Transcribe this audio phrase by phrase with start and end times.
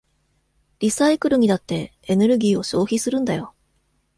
[0.79, 3.53] リサイクルにだってエネルギーを消費するんだよ。